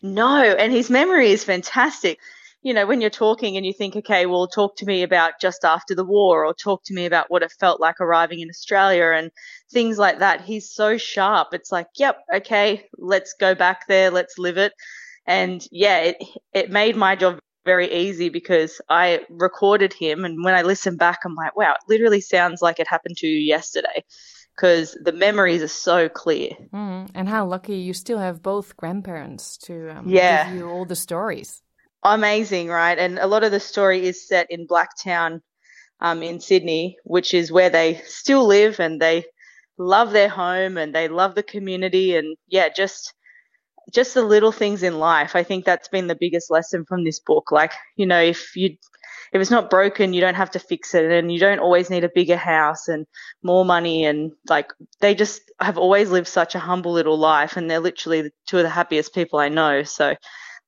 No, 0.00 0.42
and 0.42 0.72
his 0.72 0.88
memory 0.88 1.32
is 1.32 1.42
fantastic 1.42 2.20
you 2.62 2.74
know, 2.74 2.86
when 2.86 3.00
you're 3.00 3.10
talking 3.10 3.56
and 3.56 3.64
you 3.64 3.72
think, 3.72 3.94
okay, 3.94 4.26
well, 4.26 4.48
talk 4.48 4.76
to 4.76 4.86
me 4.86 5.02
about 5.02 5.34
just 5.40 5.64
after 5.64 5.94
the 5.94 6.04
war 6.04 6.44
or 6.44 6.52
talk 6.52 6.82
to 6.84 6.94
me 6.94 7.06
about 7.06 7.30
what 7.30 7.42
it 7.42 7.52
felt 7.52 7.80
like 7.80 8.00
arriving 8.00 8.40
in 8.40 8.48
Australia 8.48 9.12
and 9.14 9.30
things 9.70 9.98
like 9.98 10.18
that. 10.18 10.40
He's 10.40 10.70
so 10.70 10.98
sharp. 10.98 11.48
It's 11.52 11.70
like, 11.70 11.86
yep, 11.96 12.18
okay, 12.34 12.88
let's 12.98 13.34
go 13.38 13.54
back 13.54 13.86
there, 13.86 14.10
let's 14.10 14.38
live 14.38 14.58
it. 14.58 14.72
And 15.26 15.64
yeah, 15.70 15.98
it, 15.98 16.16
it 16.52 16.70
made 16.70 16.96
my 16.96 17.14
job 17.14 17.38
very 17.64 17.92
easy 17.92 18.28
because 18.28 18.80
I 18.88 19.20
recorded 19.28 19.92
him. 19.92 20.24
And 20.24 20.42
when 20.42 20.54
I 20.54 20.62
listen 20.62 20.96
back, 20.96 21.20
I'm 21.24 21.34
like, 21.34 21.56
wow, 21.56 21.72
it 21.72 21.80
literally 21.88 22.20
sounds 22.20 22.60
like 22.60 22.80
it 22.80 22.88
happened 22.88 23.18
to 23.18 23.26
you 23.26 23.38
yesterday 23.38 24.04
because 24.56 24.98
the 25.04 25.12
memories 25.12 25.62
are 25.62 25.68
so 25.68 26.08
clear. 26.08 26.50
Mm, 26.72 27.10
and 27.14 27.28
how 27.28 27.46
lucky 27.46 27.76
you 27.76 27.92
still 27.92 28.18
have 28.18 28.42
both 28.42 28.76
grandparents 28.76 29.56
to 29.58 29.96
um, 29.96 30.08
yeah. 30.08 30.48
give 30.48 30.56
you 30.56 30.68
all 30.68 30.84
the 30.84 30.96
stories 30.96 31.62
amazing, 32.02 32.68
right? 32.68 32.98
And 32.98 33.18
a 33.18 33.26
lot 33.26 33.44
of 33.44 33.52
the 33.52 33.60
story 33.60 34.06
is 34.06 34.26
set 34.26 34.50
in 34.50 34.66
Blacktown 34.66 35.40
um, 36.00 36.22
in 36.22 36.40
Sydney, 36.40 36.98
which 37.04 37.34
is 37.34 37.52
where 37.52 37.70
they 37.70 38.02
still 38.06 38.46
live 38.46 38.80
and 38.80 39.00
they 39.00 39.26
love 39.78 40.12
their 40.12 40.28
home 40.28 40.78
and 40.78 40.94
they 40.94 41.08
love 41.08 41.34
the 41.34 41.42
community 41.42 42.16
and 42.16 42.36
yeah, 42.48 42.68
just 42.68 43.14
just 43.92 44.14
the 44.14 44.22
little 44.22 44.52
things 44.52 44.82
in 44.82 44.98
life. 44.98 45.34
I 45.36 45.42
think 45.42 45.64
that's 45.64 45.88
been 45.88 46.08
the 46.08 46.16
biggest 46.18 46.50
lesson 46.50 46.84
from 46.86 47.04
this 47.04 47.20
book. 47.20 47.50
Like, 47.52 47.72
you 47.96 48.06
know, 48.06 48.20
if 48.20 48.54
you 48.56 48.76
if 49.32 49.40
it's 49.42 49.50
not 49.50 49.70
broken, 49.70 50.12
you 50.14 50.20
don't 50.20 50.34
have 50.36 50.50
to 50.52 50.58
fix 50.58 50.94
it, 50.94 51.10
and 51.10 51.30
you 51.32 51.38
don't 51.38 51.58
always 51.58 51.90
need 51.90 52.04
a 52.04 52.10
bigger 52.14 52.36
house 52.36 52.88
and 52.88 53.06
more 53.42 53.64
money. 53.64 54.04
And 54.04 54.32
like 54.48 54.72
they 55.00 55.14
just 55.14 55.42
have 55.60 55.78
always 55.78 56.10
lived 56.10 56.28
such 56.28 56.54
a 56.54 56.58
humble 56.60 56.92
little 56.92 57.18
life, 57.18 57.56
and 57.56 57.70
they're 57.70 57.80
literally 57.80 58.30
two 58.46 58.58
of 58.58 58.62
the 58.62 58.70
happiest 58.70 59.14
people 59.14 59.38
I 59.38 59.48
know. 59.48 59.82
So, 59.82 60.14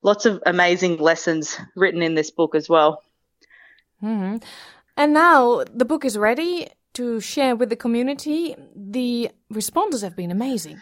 lots 0.02 0.26
of 0.26 0.42
amazing 0.47 0.99
lessons 0.99 1.59
written 1.76 2.02
in 2.02 2.14
this 2.14 2.30
book 2.30 2.54
as 2.54 2.69
well. 2.69 3.02
Mm-hmm. 4.02 4.37
And 4.97 5.12
now 5.12 5.64
the 5.73 5.85
book 5.85 6.04
is 6.04 6.16
ready 6.16 6.69
to 6.95 7.21
share 7.21 7.54
with 7.57 7.71
the 7.71 7.76
community. 7.76 8.57
The 8.75 9.30
responses 9.50 10.02
have 10.02 10.16
been 10.16 10.30
amazing. 10.30 10.80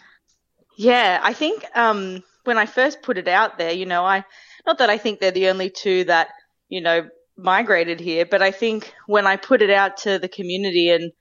Yeah, 0.77 1.19
I 1.21 1.33
think 1.33 1.65
um, 1.75 2.23
when 2.45 2.57
I 2.57 2.65
first 2.65 3.01
put 3.01 3.17
it 3.17 3.27
out 3.27 3.57
there, 3.57 3.71
you 3.71 3.85
know, 3.85 4.05
I 4.05 4.23
not 4.65 4.77
that 4.79 4.89
I 4.89 4.97
think 4.97 5.19
they're 5.19 5.31
the 5.31 5.49
only 5.49 5.69
two 5.69 6.05
that 6.05 6.29
you 6.69 6.81
know 6.81 7.09
migrated 7.37 7.99
here, 7.99 8.25
but 8.25 8.41
I 8.41 8.51
think 8.51 8.93
when 9.07 9.27
I 9.27 9.35
put 9.35 9.61
it 9.61 9.69
out 9.69 9.97
to 9.97 10.19
the 10.19 10.27
community 10.27 10.89
and 10.89 11.11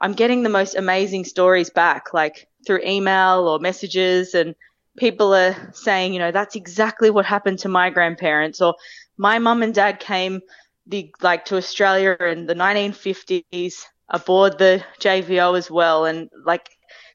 I'm 0.00 0.12
getting 0.12 0.42
the 0.42 0.48
most 0.48 0.74
amazing 0.74 1.24
stories 1.24 1.70
back, 1.70 2.12
like 2.12 2.48
through 2.66 2.82
email 2.84 3.48
or 3.48 3.58
messages, 3.58 4.34
and 4.34 4.54
people 4.96 5.34
are 5.34 5.70
saying, 5.72 6.12
you 6.12 6.18
know, 6.18 6.32
that's 6.32 6.56
exactly 6.56 7.10
what 7.10 7.24
happened 7.24 7.58
to 7.60 7.68
my 7.68 7.90
grandparents, 7.90 8.60
or 8.60 8.74
my 9.16 9.38
mum 9.38 9.62
and 9.62 9.74
dad 9.74 10.00
came 10.00 10.40
the 10.86 11.12
like 11.20 11.44
to 11.46 11.56
Australia 11.56 12.16
in 12.20 12.46
the 12.46 12.54
1950s 12.54 13.84
aboard 14.08 14.58
the 14.58 14.84
JVO 15.00 15.58
as 15.58 15.70
well, 15.70 16.04
and 16.04 16.30
like 16.44 16.68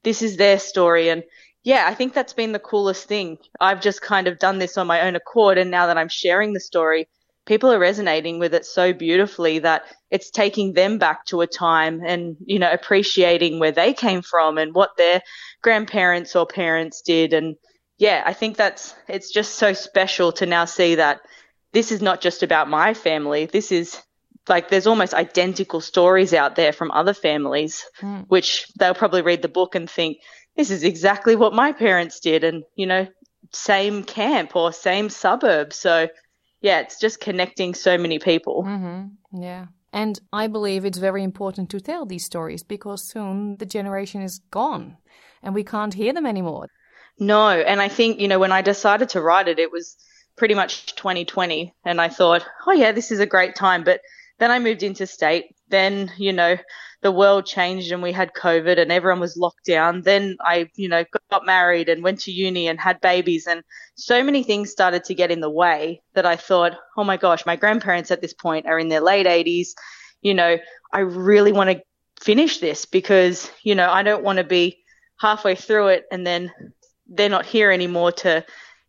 this 0.04 0.22
is 0.22 0.38
their 0.38 0.60
story, 0.60 1.10
and 1.10 1.24
yeah, 1.64 1.86
I 1.88 1.94
think 1.94 2.14
that's 2.14 2.34
been 2.34 2.54
the 2.54 2.60
coolest 2.60 3.08
thing. 3.08 3.38
I've 3.60 3.82
just 3.82 4.02
kind 4.02 4.28
of 4.28 4.40
done 4.40 4.60
this 4.60 4.78
on 4.78 4.88
my 4.88 5.02
own 5.02 5.16
accord, 5.16 5.58
and 5.58 5.70
now 5.72 5.88
that 5.88 5.98
I'm 5.98 6.10
sharing 6.10 6.54
the 6.54 6.60
story, 6.60 7.08
people 7.46 7.72
are 7.72 7.80
resonating 7.80 8.40
with 8.40 8.54
it 8.54 8.66
so 8.66 8.94
beautifully 8.94 9.60
that 9.60 9.84
it's 10.10 10.30
taking 10.30 10.74
them 10.74 10.98
back 10.98 11.26
to 11.26 11.42
a 11.42 11.48
time 11.48 12.02
and 12.06 12.36
you 12.46 12.60
know 12.60 12.72
appreciating 12.72 13.60
where 13.60 13.72
they 13.72 13.94
came 13.94 14.22
from 14.22 14.58
and 14.58 14.74
what 14.76 14.92
their 14.98 15.22
grandparents 15.62 16.36
or 16.36 16.46
parents 16.46 17.02
did 17.02 17.34
and 17.34 17.56
yeah 18.02 18.24
i 18.26 18.34
think 18.34 18.58
that's 18.58 18.96
it's 19.08 19.32
just 19.32 19.56
so 19.56 19.74
special 19.74 20.32
to 20.32 20.46
now 20.46 20.66
see 20.66 20.96
that 20.96 21.22
this 21.72 21.92
is 21.92 22.02
not 22.02 22.22
just 22.22 22.44
about 22.44 22.70
my 22.70 22.94
family 22.94 23.46
this 23.46 23.72
is 23.72 24.02
like 24.50 24.70
there's 24.70 24.88
almost 24.88 25.14
identical 25.14 25.80
stories 25.80 26.34
out 26.34 26.56
there 26.56 26.74
from 26.74 26.92
other 26.92 27.14
families 27.14 27.86
mm. 28.02 28.26
which 28.28 28.68
they'll 28.78 28.94
probably 28.94 29.22
read 29.22 29.42
the 29.42 29.48
book 29.48 29.76
and 29.76 29.90
think 29.90 30.18
this 30.58 30.72
is 30.72 30.84
exactly 30.84 31.36
what 31.36 31.54
my 31.54 31.72
parents 31.72 32.20
did 32.20 32.44
and 32.44 32.64
you 32.76 32.86
know 32.86 33.08
same 33.54 34.04
camp 34.04 34.56
or 34.56 34.74
same 34.74 35.10
suburb 35.10 35.72
so 35.74 36.08
yeah, 36.62 36.80
it's 36.80 37.00
just 37.00 37.20
connecting 37.20 37.74
so 37.74 37.98
many 37.98 38.20
people. 38.20 38.64
Mm-hmm. 38.64 39.42
Yeah. 39.42 39.66
And 39.92 40.20
I 40.32 40.48
believe 40.48 40.86
it's 40.86 41.00
very 41.00 41.24
important 41.24 41.70
to 41.72 41.82
tell 41.82 42.06
these 42.06 42.24
stories 42.24 42.64
because 42.64 43.04
soon 43.04 43.58
the 43.58 43.66
generation 43.66 44.22
is 44.22 44.40
gone 44.52 44.98
and 45.44 45.54
we 45.54 45.64
can't 45.64 45.96
hear 45.96 46.14
them 46.14 46.26
anymore. 46.26 46.68
No. 47.20 47.50
And 47.50 47.82
I 47.82 47.88
think, 47.88 48.20
you 48.20 48.28
know, 48.28 48.40
when 48.40 48.52
I 48.52 48.62
decided 48.62 49.10
to 49.10 49.22
write 49.22 49.48
it, 49.48 49.60
it 49.60 49.72
was 49.72 49.98
pretty 50.36 50.54
much 50.54 50.96
2020. 50.96 51.74
And 51.86 52.02
I 52.02 52.10
thought, 52.10 52.46
oh, 52.68 52.72
yeah, 52.72 52.92
this 52.92 53.12
is 53.12 53.20
a 53.20 53.26
great 53.26 53.56
time. 53.56 53.84
But 53.84 54.02
then 54.40 54.52
I 54.52 54.60
moved 54.60 54.84
into 54.84 55.06
state. 55.06 55.56
Then, 55.70 56.12
you 56.18 56.34
know, 56.34 56.58
the 57.02 57.12
world 57.12 57.46
changed 57.46 57.92
and 57.92 58.02
we 58.02 58.12
had 58.12 58.34
COVID 58.34 58.80
and 58.80 58.92
everyone 58.92 59.20
was 59.20 59.38
locked 59.38 59.66
down. 59.66 60.02
Then 60.02 60.38
I, 60.42 60.70
you 60.76 60.88
know, 60.88 61.04
got 61.30 61.46
married 61.46 61.90
and 61.90 62.04
went 62.04 62.20
to 62.22 62.32
uni 62.32 62.68
and 62.68 62.80
had 62.80 63.02
babies 63.02 63.48
and 63.48 63.64
so 63.96 64.24
many 64.24 64.44
things 64.44 64.72
started 64.72 65.04
to 65.06 65.16
get 65.16 65.32
in 65.32 65.42
the 65.42 65.50
way 65.50 66.02
that 66.14 66.26
I 66.26 66.36
thought, 66.36 66.74
oh 66.98 67.04
my 67.04 67.18
gosh, 67.18 67.46
my 67.46 67.56
grandparents 67.56 68.12
at 68.12 68.22
this 68.22 68.34
point 68.34 68.68
are 68.68 68.80
in 68.80 68.90
their 68.90 69.02
late 69.02 69.26
80s. 69.26 69.70
You 70.22 70.36
know, 70.36 70.58
I 70.94 71.00
really 71.00 71.52
want 71.52 71.72
to 71.72 71.82
finish 72.20 72.60
this 72.60 72.86
because, 72.86 73.50
you 73.64 73.74
know, 73.74 73.90
I 73.90 74.04
don't 74.04 74.24
want 74.24 74.38
to 74.38 74.44
be 74.44 74.84
halfway 75.20 75.56
through 75.56 75.88
it 75.88 76.06
and 76.12 76.26
then 76.26 76.52
they're 77.12 77.30
not 77.30 77.46
here 77.46 77.72
anymore 77.72 78.12
to 78.12 78.44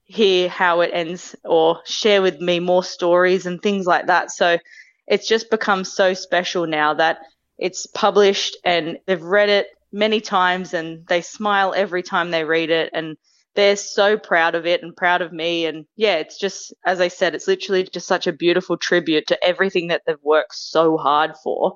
hear 0.04 0.48
how 0.48 0.80
it 0.80 0.90
ends 0.92 1.34
or 1.44 1.80
share 1.84 2.22
with 2.22 2.40
me 2.40 2.60
more 2.60 2.84
stories 2.84 3.46
and 3.46 3.60
things 3.60 3.86
like 3.86 4.06
that. 4.06 4.30
So 4.30 4.58
it's 5.06 5.28
just 5.28 5.50
become 5.50 5.84
so 5.84 6.14
special 6.14 6.66
now 6.66 6.94
that 6.94 7.18
it's 7.58 7.86
published 7.86 8.56
and 8.64 8.98
they've 9.06 9.22
read 9.22 9.48
it 9.48 9.66
many 9.92 10.20
times 10.20 10.74
and 10.74 11.06
they 11.06 11.20
smile 11.20 11.74
every 11.76 12.02
time 12.02 12.30
they 12.30 12.44
read 12.44 12.70
it 12.70 12.90
and 12.94 13.16
they're 13.54 13.76
so 13.76 14.16
proud 14.16 14.54
of 14.54 14.66
it 14.66 14.82
and 14.82 14.96
proud 14.96 15.20
of 15.20 15.32
me 15.32 15.66
and 15.66 15.84
yeah 15.96 16.14
it's 16.14 16.38
just 16.38 16.72
as 16.86 16.98
i 16.98 17.08
said 17.08 17.34
it's 17.34 17.46
literally 17.46 17.82
just 17.84 18.06
such 18.06 18.26
a 18.26 18.32
beautiful 18.32 18.78
tribute 18.78 19.26
to 19.26 19.44
everything 19.44 19.88
that 19.88 20.00
they've 20.06 20.16
worked 20.22 20.54
so 20.54 20.96
hard 20.96 21.32
for 21.44 21.74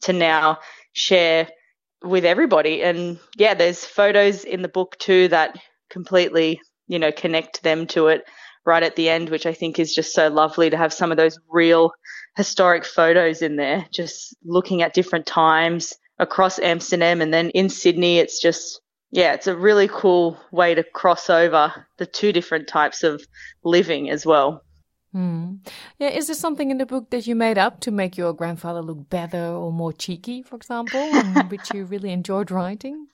to 0.00 0.12
now 0.12 0.58
share 0.92 1.48
with 2.04 2.24
everybody 2.24 2.84
and 2.84 3.18
yeah 3.36 3.54
there's 3.54 3.84
photos 3.84 4.44
in 4.44 4.62
the 4.62 4.68
book 4.68 4.96
too 4.98 5.26
that 5.26 5.58
completely 5.90 6.60
you 6.88 6.98
know 6.98 7.12
connect 7.12 7.62
them 7.62 7.86
to 7.86 8.08
it 8.08 8.24
right 8.64 8.82
at 8.82 8.96
the 8.96 9.08
end 9.08 9.28
which 9.28 9.46
i 9.46 9.52
think 9.52 9.78
is 9.78 9.94
just 9.94 10.12
so 10.12 10.28
lovely 10.28 10.70
to 10.70 10.76
have 10.76 10.92
some 10.92 11.10
of 11.10 11.16
those 11.16 11.38
real 11.48 11.92
historic 12.36 12.84
photos 12.84 13.42
in 13.42 13.56
there, 13.56 13.86
just 13.90 14.36
looking 14.44 14.82
at 14.82 14.94
different 14.94 15.26
times 15.26 15.94
across 16.18 16.58
Amsterdam 16.58 17.20
and 17.20 17.32
then 17.32 17.50
in 17.50 17.68
Sydney. 17.68 18.18
It's 18.18 18.40
just, 18.40 18.80
yeah, 19.10 19.32
it's 19.32 19.46
a 19.46 19.56
really 19.56 19.88
cool 19.88 20.38
way 20.52 20.74
to 20.74 20.84
cross 20.84 21.28
over 21.30 21.72
the 21.96 22.06
two 22.06 22.32
different 22.32 22.68
types 22.68 23.02
of 23.02 23.22
living 23.64 24.10
as 24.10 24.24
well. 24.24 24.62
Hmm. 25.12 25.54
Yeah, 25.98 26.10
is 26.10 26.26
there 26.26 26.36
something 26.36 26.70
in 26.70 26.76
the 26.76 26.84
book 26.84 27.10
that 27.10 27.26
you 27.26 27.34
made 27.34 27.56
up 27.56 27.80
to 27.80 27.90
make 27.90 28.18
your 28.18 28.34
grandfather 28.34 28.82
look 28.82 29.08
better 29.08 29.46
or 29.46 29.72
more 29.72 29.92
cheeky, 29.92 30.42
for 30.42 30.56
example, 30.56 31.10
which 31.48 31.72
you 31.72 31.86
really 31.86 32.12
enjoyed 32.12 32.50
writing? 32.50 33.06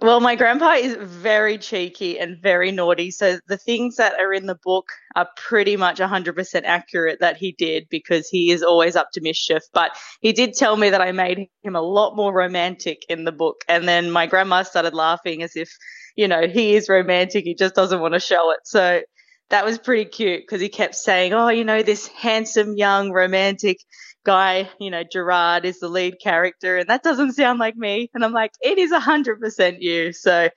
Well, 0.00 0.20
my 0.20 0.34
grandpa 0.36 0.72
is 0.72 0.96
very 0.96 1.58
cheeky 1.58 2.18
and 2.18 2.40
very 2.42 2.72
naughty. 2.72 3.10
So 3.10 3.38
the 3.46 3.58
things 3.58 3.96
that 3.96 4.14
are 4.18 4.32
in 4.32 4.46
the 4.46 4.58
book 4.64 4.86
are 5.14 5.28
pretty 5.36 5.76
much 5.76 5.98
100% 5.98 6.62
accurate 6.64 7.20
that 7.20 7.36
he 7.36 7.52
did 7.52 7.86
because 7.90 8.28
he 8.28 8.50
is 8.50 8.62
always 8.62 8.96
up 8.96 9.08
to 9.12 9.20
mischief. 9.20 9.62
But 9.72 9.92
he 10.20 10.32
did 10.32 10.54
tell 10.54 10.76
me 10.76 10.90
that 10.90 11.02
I 11.02 11.12
made 11.12 11.46
him 11.62 11.76
a 11.76 11.82
lot 11.82 12.16
more 12.16 12.32
romantic 12.32 13.02
in 13.08 13.24
the 13.24 13.32
book. 13.32 13.64
And 13.68 13.86
then 13.86 14.10
my 14.10 14.26
grandma 14.26 14.62
started 14.62 14.94
laughing 14.94 15.42
as 15.42 15.56
if, 15.56 15.70
you 16.16 16.26
know, 16.26 16.48
he 16.48 16.74
is 16.74 16.88
romantic. 16.88 17.44
He 17.44 17.54
just 17.54 17.74
doesn't 17.74 18.00
want 18.00 18.14
to 18.14 18.20
show 18.20 18.50
it. 18.52 18.60
So 18.64 19.02
that 19.50 19.64
was 19.64 19.78
pretty 19.78 20.06
cute 20.06 20.42
because 20.42 20.62
he 20.62 20.70
kept 20.70 20.94
saying, 20.94 21.34
oh, 21.34 21.48
you 21.48 21.64
know, 21.64 21.82
this 21.82 22.06
handsome, 22.08 22.74
young, 22.76 23.12
romantic 23.12 23.76
guy, 24.24 24.68
you 24.78 24.90
know, 24.90 25.02
Gerard 25.04 25.64
is 25.64 25.80
the 25.80 25.88
lead 25.88 26.20
character, 26.20 26.78
and 26.78 26.88
that 26.88 27.02
doesn't 27.02 27.32
sound 27.32 27.58
like 27.58 27.76
me. 27.76 28.10
And 28.14 28.24
I'm 28.24 28.32
like, 28.32 28.52
it 28.60 28.78
is 28.78 28.92
100% 28.92 29.76
you. 29.80 30.12
So, 30.12 30.48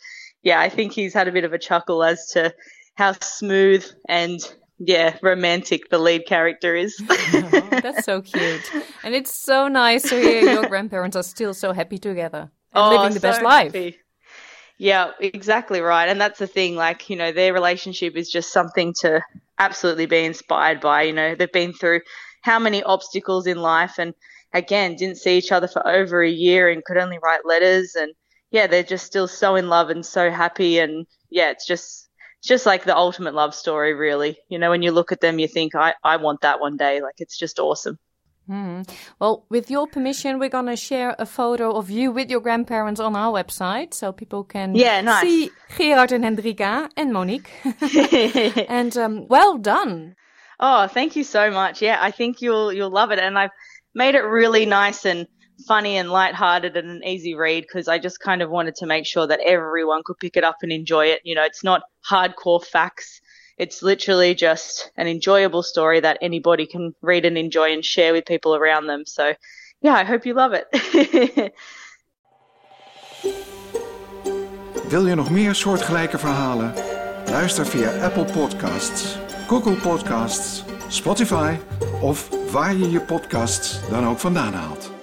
yeah, 0.43 0.59
I 0.59 0.69
think 0.69 0.93
he's 0.93 1.13
had 1.13 1.27
a 1.27 1.31
bit 1.31 1.43
of 1.43 1.53
a 1.53 1.59
chuckle 1.59 2.03
as 2.03 2.27
to 2.31 2.53
how 2.95 3.13
smooth 3.13 3.85
and 4.07 4.39
yeah, 4.77 5.17
romantic 5.21 5.89
the 5.89 5.97
lead 5.97 6.25
character 6.25 6.75
is. 6.75 7.01
oh, 7.09 7.67
that's 7.81 8.05
so 8.05 8.21
cute. 8.21 8.71
And 9.03 9.15
it's 9.15 9.33
so 9.33 9.67
nice 9.67 10.03
to 10.09 10.19
hear 10.19 10.41
your 10.41 10.67
grandparents 10.67 11.15
are 11.15 11.23
still 11.23 11.53
so 11.53 11.71
happy 11.71 11.97
together 11.97 12.51
and 12.73 12.83
oh, 12.83 12.89
living 12.89 13.13
the 13.13 13.19
so 13.19 13.29
best 13.29 13.41
life. 13.41 13.73
Happy. 13.73 13.97
Yeah, 14.77 15.11
exactly 15.21 15.79
right. 15.79 16.09
And 16.09 16.19
that's 16.19 16.39
the 16.39 16.47
thing, 16.47 16.75
like, 16.75 17.09
you 17.09 17.15
know, 17.15 17.31
their 17.31 17.53
relationship 17.53 18.17
is 18.17 18.29
just 18.29 18.51
something 18.51 18.93
to 18.99 19.21
absolutely 19.57 20.05
be 20.05 20.25
inspired 20.25 20.81
by. 20.81 21.03
You 21.03 21.13
know, 21.13 21.35
they've 21.35 21.51
been 21.51 21.71
through 21.71 22.01
how 22.45 22.59
many 22.59 22.83
obstacles 22.83 23.47
in 23.47 23.57
life 23.57 23.97
and 23.97 24.13
again 24.53 24.95
didn't 24.95 25.17
see 25.17 25.35
each 25.35 25.51
other 25.51 25.67
for 25.67 25.85
over 25.87 26.21
a 26.21 26.29
year 26.29 26.69
and 26.69 26.85
could 26.85 26.97
only 26.97 27.17
write 27.23 27.43
letters 27.43 27.95
and 27.95 28.13
yeah 28.51 28.67
they're 28.67 28.83
just 28.83 29.07
still 29.07 29.27
so 29.27 29.55
in 29.55 29.67
love 29.67 29.89
and 29.89 30.05
so 30.05 30.29
happy 30.29 30.77
and 30.77 31.07
yeah 31.31 31.49
it's 31.49 31.65
just 31.65 32.07
it's 32.37 32.47
just 32.47 32.67
like 32.67 32.83
the 32.83 32.95
ultimate 32.95 33.33
love 33.33 33.55
story 33.55 33.95
really 33.95 34.37
you 34.47 34.59
know 34.59 34.69
when 34.69 34.83
you 34.83 34.91
look 34.91 35.11
at 35.11 35.21
them 35.21 35.39
you 35.39 35.47
think 35.47 35.73
i, 35.73 35.95
I 36.03 36.17
want 36.17 36.41
that 36.41 36.59
one 36.59 36.77
day 36.77 37.01
like 37.01 37.15
it's 37.17 37.37
just 37.37 37.59
awesome 37.59 37.97
Mm. 38.47 38.87
Well, 39.19 39.43
with 39.49 39.71
your 39.71 39.87
permission, 39.87 40.37
we're 40.37 40.49
going 40.49 40.67
to 40.67 40.75
share 40.75 41.15
a 41.17 41.25
photo 41.25 41.71
of 41.71 41.89
you 41.89 42.11
with 42.11 42.29
your 42.29 42.41
grandparents 42.41 42.99
on 42.99 43.15
our 43.15 43.33
website 43.33 43.91
so 43.95 44.11
people 44.11 44.43
can 44.43 44.75
yeah, 44.75 45.01
nice. 45.01 45.23
see 45.23 45.49
Gerard 45.75 46.11
and 46.11 46.23
Hendrika 46.23 46.87
and 46.95 47.11
Monique. 47.11 47.49
and 48.69 48.95
um, 48.97 49.27
well 49.27 49.57
done. 49.57 50.15
Oh, 50.59 50.87
thank 50.87 51.15
you 51.15 51.23
so 51.23 51.51
much. 51.51 51.81
Yeah, 51.81 51.97
I 51.99 52.11
think 52.11 52.41
you'll 52.41 52.71
you'll 52.73 52.89
love 52.89 53.11
it, 53.11 53.19
and 53.19 53.37
I've 53.37 53.51
made 53.93 54.15
it 54.15 54.21
really 54.21 54.65
nice 54.65 55.05
and 55.05 55.27
funny 55.67 55.95
and 55.95 56.11
light-hearted 56.11 56.75
and 56.75 56.89
an 56.89 57.03
easy 57.05 57.33
read 57.33 57.61
because 57.61 57.87
I 57.87 57.97
just 57.97 58.19
kind 58.19 58.41
of 58.41 58.49
wanted 58.49 58.75
to 58.75 58.85
make 58.85 59.05
sure 59.05 59.25
that 59.25 59.39
everyone 59.39 60.01
could 60.03 60.19
pick 60.19 60.35
it 60.35 60.43
up 60.43 60.57
and 60.61 60.71
enjoy 60.71 61.07
it. 61.07 61.21
You 61.23 61.35
know, 61.35 61.45
it's 61.45 61.63
not 61.63 61.83
hardcore 62.09 62.63
facts. 62.63 63.21
It's 63.57 63.81
literally 63.81 64.35
just 64.35 64.91
an 64.97 65.07
enjoyable 65.07 65.63
story 65.63 66.01
that 66.01 66.17
anybody 66.21 66.65
can 66.65 66.93
read 67.01 67.25
and 67.25 67.37
enjoy 67.37 67.71
and 67.71 67.85
share 67.85 68.11
with 68.11 68.25
people 68.25 68.53
around 68.53 68.87
them. 68.87 69.05
So, 69.05 69.33
yeah, 69.81 69.93
I 69.93 70.03
hope 70.03 70.25
you 70.25 70.33
love 70.33 70.53
it. 70.53 71.53
Wil 74.89 75.05
je 75.07 75.15
nog 75.15 75.29
meer 75.29 75.55
soortgelijke 75.55 76.17
verhalen? 76.17 76.73
Luister 77.25 77.65
via 77.65 77.91
Apple 78.01 78.25
Podcasts, 78.25 79.17
Google 79.47 79.75
Podcasts, 79.75 80.63
Spotify 80.87 81.55
of 82.01 82.29
waar 82.51 82.75
je 82.75 82.89
je 82.89 82.99
podcasts 82.99 83.89
dan 83.89 84.07
ook 84.07 84.19
vandaan 84.19 84.53
haalt. 84.53 84.94